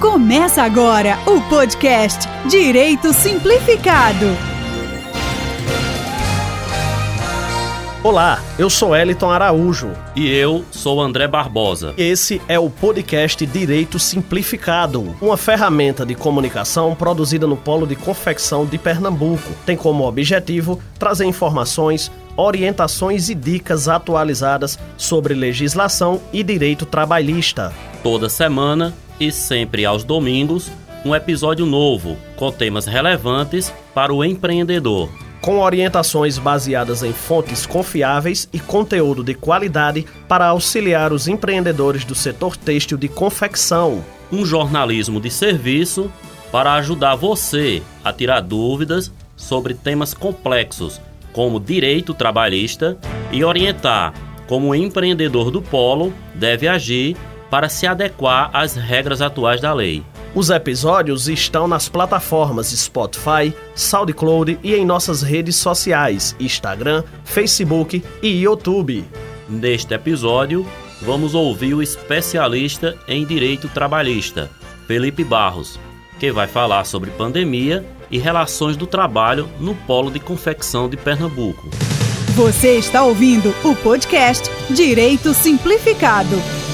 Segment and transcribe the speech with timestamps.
[0.00, 4.26] Começa agora o podcast Direito Simplificado.
[8.04, 9.90] Olá, eu sou Eliton Araújo.
[10.14, 11.94] E eu sou André Barbosa.
[11.96, 18.66] Esse é o podcast Direito Simplificado, uma ferramenta de comunicação produzida no Polo de Confecção
[18.66, 19.50] de Pernambuco.
[19.64, 27.72] Tem como objetivo trazer informações, orientações e dicas atualizadas sobre legislação e direito trabalhista.
[28.02, 30.70] Toda semana e sempre aos domingos,
[31.04, 35.08] um episódio novo com temas relevantes para o empreendedor
[35.46, 42.16] com orientações baseadas em fontes confiáveis e conteúdo de qualidade para auxiliar os empreendedores do
[42.16, 44.04] setor têxtil de confecção.
[44.32, 46.10] Um jornalismo de serviço
[46.50, 51.00] para ajudar você a tirar dúvidas sobre temas complexos
[51.32, 52.98] como direito trabalhista
[53.30, 54.14] e orientar
[54.48, 57.16] como o empreendedor do polo deve agir
[57.50, 60.04] para se adequar às regras atuais da lei.
[60.34, 68.42] Os episódios estão nas plataformas Spotify, SoundCloud e em nossas redes sociais, Instagram, Facebook e
[68.42, 69.04] YouTube.
[69.48, 70.66] Neste episódio,
[71.00, 74.50] vamos ouvir o especialista em direito trabalhista,
[74.86, 75.78] Felipe Barros,
[76.18, 81.70] que vai falar sobre pandemia e relações do trabalho no polo de confecção de Pernambuco.
[82.34, 86.65] Você está ouvindo o podcast Direito Simplificado.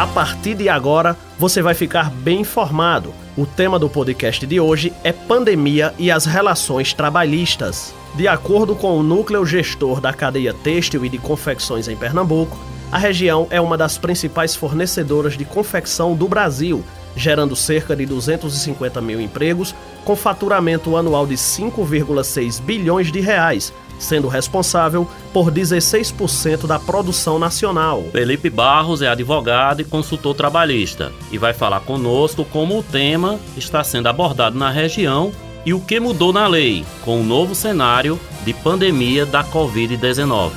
[0.00, 3.12] A partir de agora, você vai ficar bem informado.
[3.36, 7.94] O tema do podcast de hoje é pandemia e as relações trabalhistas.
[8.14, 12.56] De acordo com o núcleo gestor da cadeia têxtil e de confecções em Pernambuco,
[12.90, 16.82] a região é uma das principais fornecedoras de confecção do Brasil,
[17.14, 24.26] gerando cerca de 250 mil empregos, com faturamento anual de 5,6 bilhões de reais, sendo
[24.26, 28.02] responsável por 16% da produção nacional.
[28.10, 33.84] Felipe Barros é advogado e consultor trabalhista e vai falar conosco como o tema está
[33.84, 35.30] sendo abordado na região
[35.64, 40.52] e o que mudou na lei com o novo cenário de pandemia da Covid-19.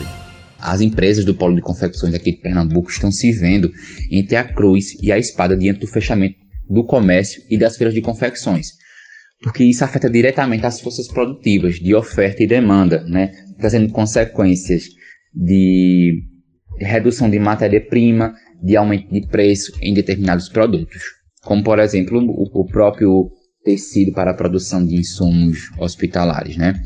[0.58, 3.70] As empresas do polo de confecções aqui de Pernambuco estão se vendo
[4.10, 6.38] entre a cruz e a espada diante do fechamento
[6.70, 8.82] do comércio e das feiras de confecções
[9.44, 13.32] porque isso afeta diretamente as forças produtivas de oferta e demanda, né?
[13.60, 14.86] trazendo consequências
[15.36, 16.24] de
[16.80, 18.34] redução de matéria-prima,
[18.64, 21.04] de aumento de preço em determinados produtos,
[21.44, 23.30] como por exemplo o, próprio
[23.66, 26.56] tecido para a produção de insumos hospitalares.
[26.56, 26.82] Né?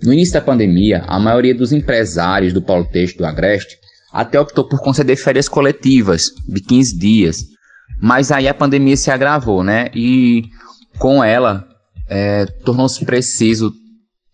[0.00, 3.76] No início da pandemia, a maioria dos empresários do polo texto do Agreste
[4.12, 7.44] até optou por conceder férias coletivas de 15 dias,
[8.00, 9.88] mas aí a pandemia se agravou, né?
[9.92, 10.44] E
[10.98, 11.66] com ela,
[12.08, 13.72] é, tornou-se preciso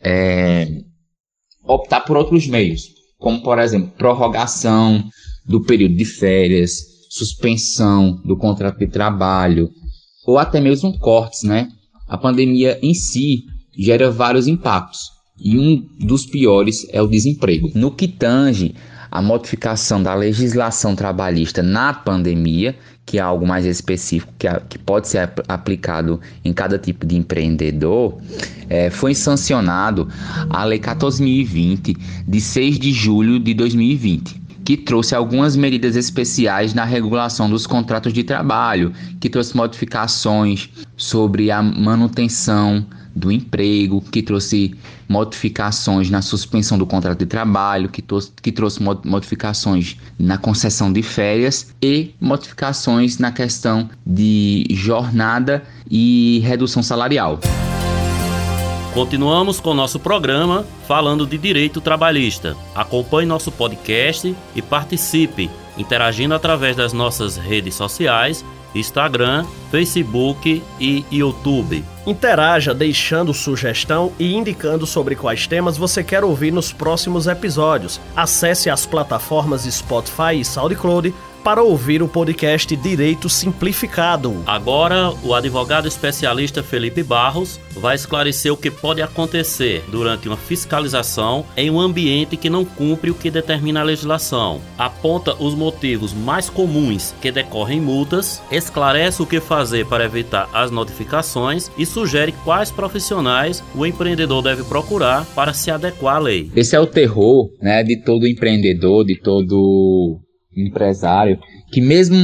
[0.00, 0.82] é,
[1.65, 2.88] optar por outros meios,
[3.19, 5.04] como, por exemplo, prorrogação
[5.47, 9.71] do período de férias, suspensão do contrato de trabalho,
[10.26, 11.69] ou até mesmo cortes, né?
[12.09, 13.44] A pandemia em si
[13.77, 17.71] gera vários impactos, e um dos piores é o desemprego.
[17.75, 18.75] No que tange
[19.10, 24.78] a modificação da legislação trabalhista na pandemia, que é algo mais específico que, a, que
[24.78, 28.18] pode ser ap aplicado em cada tipo de empreendedor,
[28.68, 30.08] é, foi sancionado
[30.48, 31.96] a Lei 14.020,
[32.26, 38.12] de 6 de julho de 2020 que trouxe algumas medidas especiais na regulação dos contratos
[38.12, 44.75] de trabalho, que trouxe modificações sobre a manutenção do emprego, que trouxe
[45.09, 48.03] modificações na suspensão do contrato de trabalho, que,
[48.43, 56.82] que trouxe modificações na concessão de férias e modificações na questão de jornada e redução
[56.82, 57.41] salarial.
[58.94, 62.56] Continuamos com nosso programa falando de direito trabalhista.
[62.75, 65.48] Acompanhe nosso podcast e participe,
[65.78, 68.44] interagindo através das nossas redes sociais
[68.75, 71.84] Instagram, Facebook e YouTube.
[72.06, 78.00] Interaja deixando sugestão e indicando sobre quais temas você quer ouvir nos próximos episódios.
[78.16, 84.42] Acesse as plataformas Spotify e SoundCloud para ouvir o podcast Direito Simplificado.
[84.47, 91.47] Agora, o advogado especialista Felipe Barros vai esclarecer o que pode acontecer durante uma fiscalização
[91.56, 94.60] em um ambiente que não cumpre o que determina a legislação.
[94.77, 100.71] Aponta os motivos mais comuns que decorrem multas, esclarece o que fazer para evitar as
[100.71, 106.51] notificações e sugere quais profissionais o empreendedor deve procurar para se adequar à lei.
[106.57, 110.18] Esse é o terror né, de todo empreendedor, de todo
[110.57, 111.39] empresário
[111.71, 112.16] que mesmo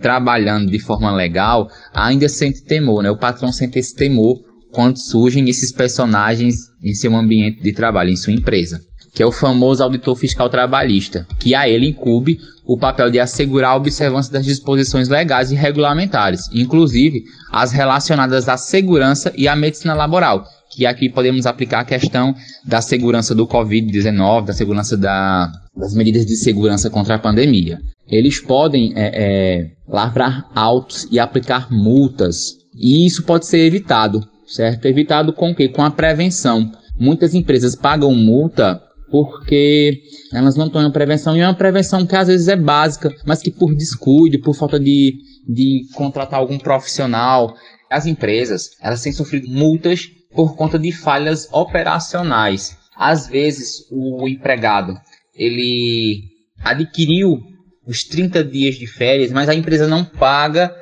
[0.00, 3.10] trabalhando de forma legal ainda sente temor, né?
[3.10, 4.38] O patrão sente esse temor
[4.72, 8.80] quando surgem esses personagens em seu ambiente de trabalho, em sua empresa.
[9.14, 13.72] Que é o famoso auditor fiscal trabalhista, que a ele incube o papel de assegurar
[13.72, 19.94] a observância das disposições legais e regulamentares, inclusive as relacionadas à segurança e à medicina
[19.94, 25.94] laboral, que aqui podemos aplicar a questão da segurança do Covid-19, da segurança da, das
[25.94, 27.78] medidas de segurança contra a pandemia.
[28.08, 34.86] Eles podem é, é, lavrar autos e aplicar multas, e isso pode ser evitado, certo?
[34.86, 35.68] Evitado com o quê?
[35.68, 36.70] Com a prevenção.
[36.98, 38.80] Muitas empresas pagam multa
[39.12, 40.00] porque
[40.32, 43.50] elas não tomam prevenção, e é uma prevenção que às vezes é básica, mas que
[43.50, 47.54] por descuido, por falta de, de contratar algum profissional,
[47.90, 52.74] as empresas elas têm sofrido multas por conta de falhas operacionais.
[52.96, 54.94] Às vezes o empregado
[55.34, 56.22] ele
[56.64, 57.38] adquiriu
[57.86, 60.74] os 30 dias de férias, mas a empresa não paga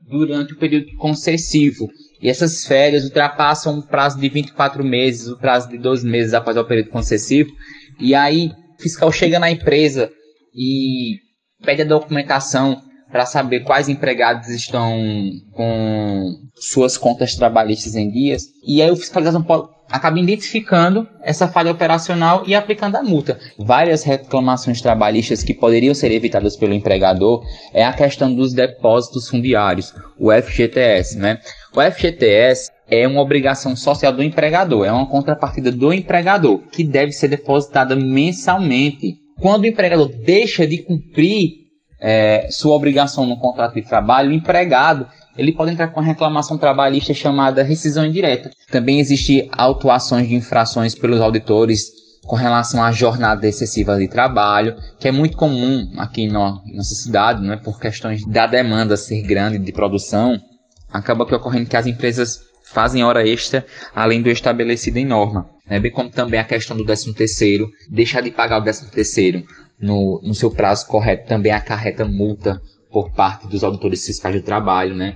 [0.00, 1.88] durante o período concessivo.
[2.22, 6.56] E essas férias ultrapassam o prazo de 24 meses, o prazo de 12 meses após
[6.56, 7.50] o período concessivo.
[7.98, 10.08] E aí o fiscal chega na empresa
[10.54, 11.16] e
[11.64, 12.80] pede a documentação
[13.10, 14.98] para saber quais empregados estão
[15.52, 18.44] com suas contas trabalhistas em dias.
[18.66, 23.38] E aí o fiscalização pode, acaba identificando essa falha operacional e aplicando a multa.
[23.58, 29.92] Várias reclamações trabalhistas que poderiam ser evitadas pelo empregador é a questão dos depósitos fundiários,
[30.18, 31.38] o FGTS, né?
[31.74, 37.12] O FGTS é uma obrigação social do empregador, é uma contrapartida do empregador que deve
[37.12, 39.16] ser depositada mensalmente.
[39.40, 41.62] Quando o empregador deixa de cumprir
[41.98, 46.58] é, sua obrigação no contrato de trabalho, o empregado ele pode entrar com uma reclamação
[46.58, 48.50] trabalhista chamada rescisão indireta.
[48.70, 51.90] Também existe autuações de infrações pelos auditores
[52.26, 57.42] com relação à jornada excessiva de trabalho, que é muito comum aqui na nossa cidade,
[57.42, 60.38] né, por questões da demanda ser grande de produção,
[60.92, 62.40] acaba que ocorrendo que as empresas
[62.72, 65.48] fazem hora extra além do estabelecido em norma.
[65.68, 69.44] Né, bem como também a questão do 13 terceiro, deixar de pagar o 13 terceiro
[69.80, 72.60] no, no seu prazo correto também acarreta multa
[72.90, 75.14] por parte dos auditores fiscais do trabalho, né?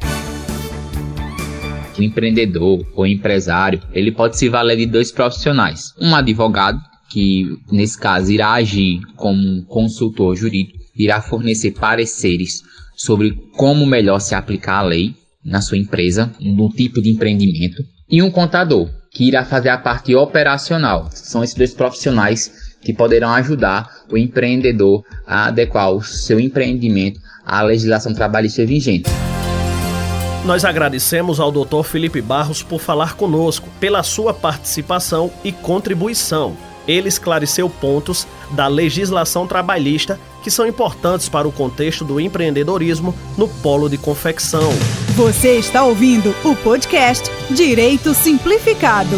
[1.99, 5.93] O empreendedor ou empresário, ele pode se valer de dois profissionais.
[5.99, 6.79] Um advogado,
[7.11, 12.63] que nesse caso irá agir como consultor jurídico, irá fornecer pareceres
[12.97, 15.15] sobre como melhor se aplicar a lei
[15.47, 20.15] na sua empresa, no tipo de empreendimento, e um contador, que irá fazer a parte
[20.15, 21.09] operacional.
[21.13, 27.63] São esses dois profissionais que poderão ajudar o empreendedor a adequar o seu empreendimento à
[27.63, 29.09] legislação trabalhista vigente.
[30.45, 31.83] Nós agradecemos ao Dr.
[31.83, 36.57] Felipe Barros por falar conosco, pela sua participação e contribuição.
[36.87, 43.49] Ele esclareceu pontos da legislação trabalhista que são importantes para o contexto do empreendedorismo no
[43.49, 44.71] polo de confecção.
[45.17, 49.17] Você está ouvindo o podcast Direito Simplificado.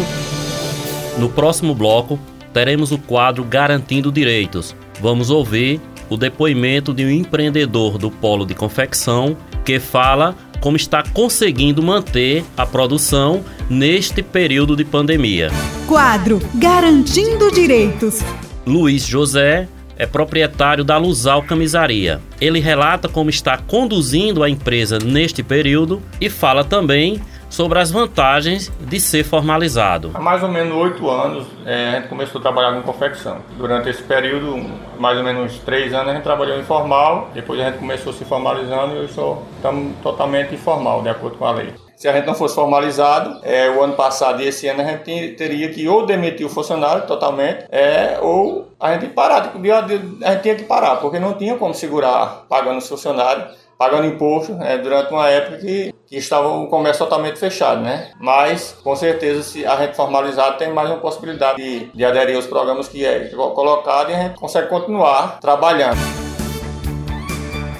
[1.17, 2.19] No próximo bloco,
[2.53, 4.75] teremos o quadro Garantindo Direitos.
[4.99, 5.79] Vamos ouvir
[6.09, 12.43] o depoimento de um empreendedor do polo de confecção que fala como está conseguindo manter
[12.57, 15.51] a produção neste período de pandemia.
[15.87, 18.19] Quadro Garantindo Direitos.
[18.65, 19.67] Luiz José
[19.97, 22.21] é proprietário da Luzal Camisaria.
[22.39, 27.19] Ele relata como está conduzindo a empresa neste período e fala também
[27.49, 30.11] sobre as vantagens de ser formalizado.
[30.13, 33.37] Há mais ou menos oito anos é, a gente começou a trabalhar com confecção.
[33.57, 34.57] Durante esse período,
[34.99, 39.03] mais ou menos três anos, a gente trabalhou informal, depois a gente começou se formalizando
[39.03, 41.73] e sou estamos totalmente informal, de acordo com a lei.
[41.97, 45.33] Se a gente não fosse formalizado, é, o ano passado e esse ano a gente
[45.33, 50.55] teria que ou demitir o funcionário totalmente, é, ou a gente parar, a gente tinha
[50.55, 55.29] que parar, porque não tinha como segurar pagando os funcionários pagando imposto é, durante uma
[55.29, 58.11] época que, que estava o comércio totalmente fechado, né?
[58.19, 62.47] Mas, com certeza, se a gente formalizar, tem mais uma possibilidade de, de aderir aos
[62.47, 66.28] programas que é colocado e a gente consegue continuar trabalhando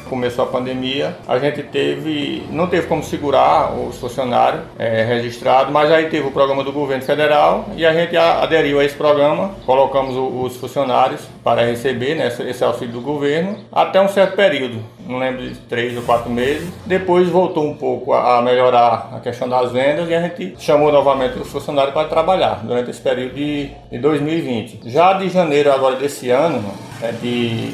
[0.10, 5.92] começou a pandemia, a gente teve, não teve como segurar os funcionários é, registrados, mas
[5.92, 10.16] aí teve o programa do governo federal e a gente aderiu a esse programa, colocamos
[10.16, 15.42] os funcionários para receber né, esse auxílio do governo até um certo período, não lembro
[15.42, 16.70] de três ou quatro meses.
[16.86, 21.38] Depois voltou um pouco a melhorar a questão das vendas e a gente chamou novamente
[21.39, 24.82] os funcionários para trabalhar durante esse período de, de 2020.
[24.86, 26.63] Já de janeiro agora desse ano,
[27.01, 27.74] é de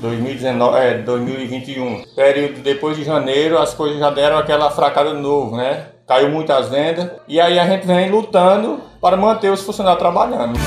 [0.00, 2.04] 2019, é, 2021.
[2.14, 5.86] Período depois de janeiro, as coisas já deram aquela fracada de novo, né?
[6.06, 7.10] Caiu muitas vendas.
[7.26, 10.58] E aí a gente vem lutando para manter os funcionários trabalhando.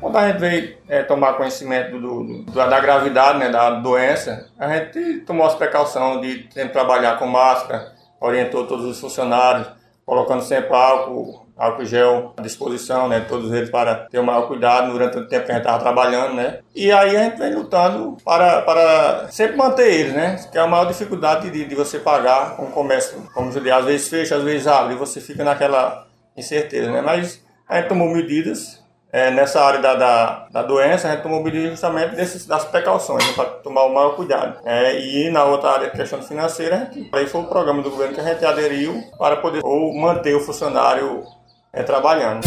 [0.00, 4.68] Quando a gente veio é, tomar conhecimento do, do, da gravidade né, da doença, a
[4.68, 9.68] gente tomou as precauções de sempre trabalhar com máscara, orientou todos os funcionários,
[10.06, 13.20] colocando sempre álcool álcool gel à disposição, né?
[13.28, 16.34] Todos eles para ter o maior cuidado durante o tempo que a gente estava trabalhando,
[16.34, 16.60] né?
[16.74, 20.36] E aí a gente vem lutando para, para sempre manter eles, né?
[20.50, 24.08] Que é a maior dificuldade de, de você pagar um comércio, como eu às vezes
[24.08, 27.02] fecha, às vezes abre, e você fica naquela incerteza, né?
[27.02, 28.80] Mas a gente tomou medidas
[29.12, 33.26] é, nessa área da, da, da, doença, a gente tomou medidas justamente desses, das precauções,
[33.26, 34.60] né, para tomar o maior cuidado.
[34.64, 38.24] É, e na outra área, questão financeira, aí foi o programa do governo que a
[38.24, 41.24] gente aderiu para poder ou manter o funcionário
[41.72, 42.46] é, trabalhando.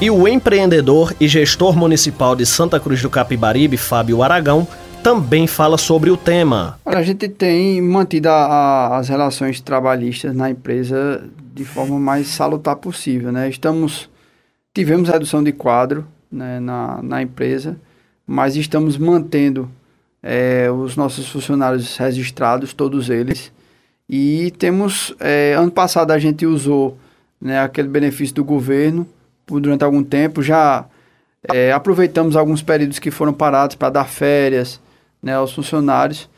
[0.00, 4.66] E o empreendedor e gestor municipal de Santa Cruz do Capibaribe, Fábio Aragão,
[5.02, 6.78] também fala sobre o tema.
[6.84, 11.24] A gente tem mantido a, a, as relações trabalhistas na empresa
[11.54, 13.30] de forma mais salutar possível.
[13.30, 13.48] Né?
[13.48, 14.10] Estamos
[14.74, 17.76] Tivemos redução de quadro né, na, na empresa,
[18.26, 19.70] mas estamos mantendo
[20.22, 23.52] é, os nossos funcionários registrados, todos eles.
[24.08, 26.96] E temos, é, ano passado a gente usou
[27.42, 29.04] né, aquele benefício do governo
[29.44, 30.86] por, durante algum tempo, já
[31.52, 34.80] é, aproveitamos alguns períodos que foram parados para dar férias
[35.20, 36.30] né, aos funcionários.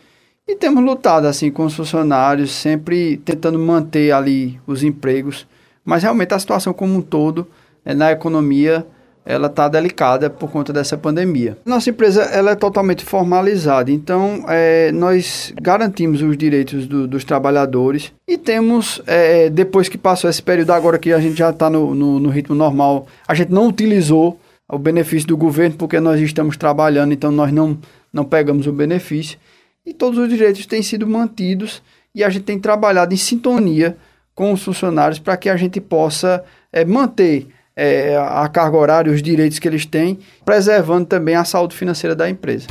[0.49, 5.46] E temos lutado assim com os funcionários, sempre tentando manter ali os empregos.
[5.84, 7.46] Mas realmente a situação como um todo
[7.84, 8.87] é, na economia
[9.25, 11.57] ela está delicada por conta dessa pandemia.
[11.64, 18.12] Nossa empresa ela é totalmente formalizada, então é, nós garantimos os direitos do, dos trabalhadores
[18.28, 21.95] e temos, é, depois que passou esse período agora que a gente já está no,
[21.95, 24.38] no, no ritmo normal, a gente não utilizou
[24.69, 27.78] o benefício do governo porque nós estamos trabalhando, então nós não,
[28.12, 29.38] não pegamos o benefício
[29.87, 31.83] e todos os direitos têm sido mantidos
[32.14, 33.97] e a gente tem trabalhado em sintonia
[34.35, 39.23] com os funcionários para que a gente possa é, manter é, a carga horária, os
[39.23, 42.69] direitos que eles têm, preservando também a saúde financeira da empresa.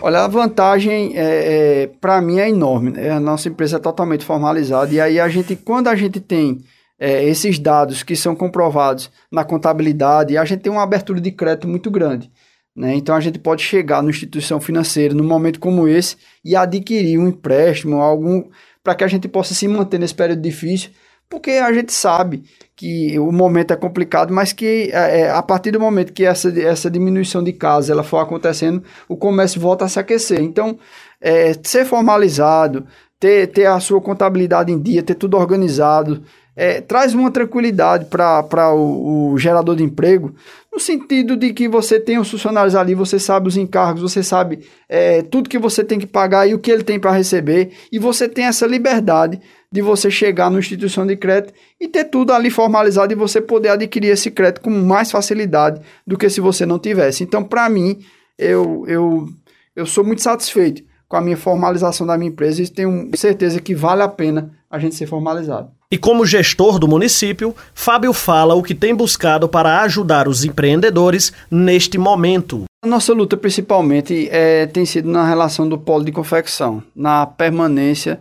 [0.00, 2.92] Olha, a vantagem, é, é para mim, é enorme.
[2.92, 3.10] Né?
[3.10, 6.58] A nossa empresa é totalmente formalizada e aí a gente, quando a gente tem
[6.98, 11.66] é, esses dados que são comprovados na contabilidade, a gente tem uma abertura de crédito
[11.66, 12.30] muito grande.
[12.76, 12.94] Né?
[12.94, 17.26] Então a gente pode chegar numa instituição financeira num momento como esse e adquirir um
[17.26, 18.44] empréstimo, algum
[18.84, 20.90] para que a gente possa se manter nesse período difícil
[21.28, 22.44] porque a gente sabe
[22.74, 26.48] que o momento é complicado, mas que é, é, a partir do momento que essa,
[26.60, 30.40] essa diminuição de casos ela for acontecendo, o comércio volta a se aquecer.
[30.40, 30.78] Então,
[31.20, 32.86] é, ser formalizado,
[33.18, 36.22] ter, ter a sua contabilidade em dia, ter tudo organizado,
[36.54, 40.34] é, traz uma tranquilidade para o, o, gerador de emprego,
[40.72, 44.66] no sentido de que você tem os funcionários ali, você sabe os encargos, você sabe
[44.88, 47.98] é, tudo que você tem que pagar e o que ele tem para receber, e
[48.00, 49.40] você tem essa liberdade
[49.72, 53.68] de você chegar na instituição de crédito e ter tudo ali formalizado e você poder
[53.68, 57.22] adquirir esse crédito com mais facilidade do que se você não tivesse.
[57.22, 57.98] Então, para mim,
[58.38, 59.28] eu, eu,
[59.76, 63.74] eu sou muito satisfeito com a minha formalização da minha empresa e tenho certeza que
[63.74, 65.70] vale a pena a gente ser formalizado.
[65.90, 71.32] E como gestor do município, Fábio fala o que tem buscado para ajudar os empreendedores
[71.50, 72.64] neste momento.
[72.82, 78.20] A nossa luta principalmente é, tem sido na relação do polo de confecção, na permanência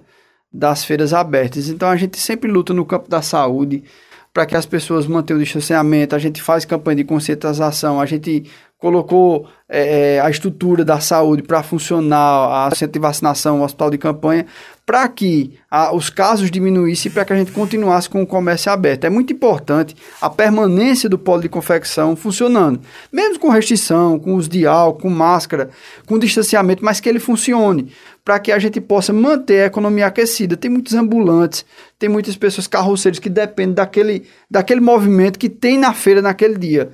[0.51, 1.70] das feiras abertas.
[1.70, 3.84] Então a gente sempre luta no campo da saúde
[4.34, 8.46] para que as pessoas mantenham o distanciamento, a gente faz campanha de conscientização, a gente
[8.77, 13.98] colocou é, a estrutura da saúde para funcionar, a centro de vacinação, o hospital de
[13.98, 14.46] campanha,
[14.86, 18.72] para que a, os casos diminuíssem e para que a gente continuasse com o comércio
[18.72, 19.03] aberto.
[19.03, 22.79] É muito importante a permanência do polo de confecção funcionando,
[23.12, 25.69] mesmo com restrição, com uso de álcool, com máscara,
[26.05, 27.91] com distanciamento, mas que ele funcione,
[28.24, 30.55] para que a gente possa manter a economia aquecida.
[30.55, 31.65] Tem muitos ambulantes,
[32.00, 36.91] tem muitas pessoas carroceiros que dependem daquele, daquele movimento que tem na feira naquele dia.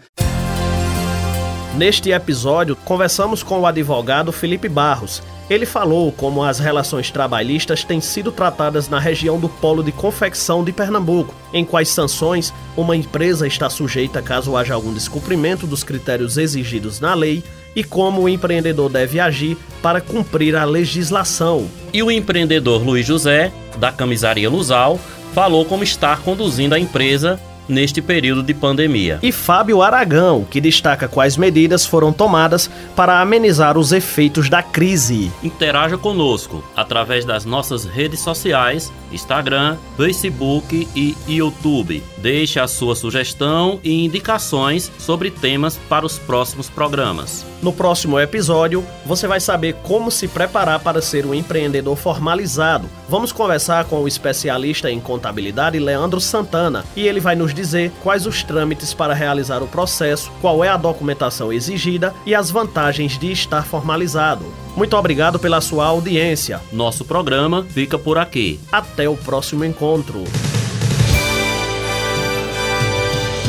[1.75, 5.23] Neste episódio, conversamos com o advogado Felipe Barros.
[5.49, 10.63] Ele falou como as relações trabalhistas têm sido tratadas na região do Polo de Confecção
[10.63, 16.37] de Pernambuco, em quais sanções uma empresa está sujeita caso haja algum descumprimento dos critérios
[16.37, 17.43] exigidos na lei
[17.75, 21.67] e como o empreendedor deve agir para cumprir a legislação.
[21.91, 24.99] E o empreendedor Luiz José, da camisaria Luzal,
[25.33, 29.19] falou como está conduzindo a empresa neste período de pandemia.
[29.21, 35.31] E Fábio Aragão, que destaca quais medidas foram tomadas para amenizar os efeitos da crise.
[35.43, 42.03] Interaja conosco através das nossas redes sociais, Instagram, Facebook e YouTube.
[42.17, 47.52] Deixe a sua sugestão e indicações sobre temas para os próximos programas.
[47.63, 52.89] No próximo episódio, você vai saber como se preparar para ser um empreendedor formalizado.
[53.07, 58.27] Vamos conversar com o especialista em contabilidade Leandro Santana e ele vai nos dizer quais
[58.27, 63.31] os trâmites para realizar o processo, qual é a documentação exigida e as vantagens de
[63.31, 64.43] estar formalizado.
[64.75, 66.59] Muito obrigado pela sua audiência.
[66.69, 68.59] Nosso programa fica por aqui.
[68.73, 70.25] Até o próximo encontro.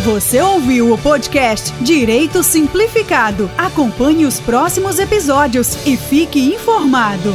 [0.05, 3.51] Você ouviu o podcast Direito Simplificado.
[3.57, 7.35] Acompanhe os próximos episódios e fique informado.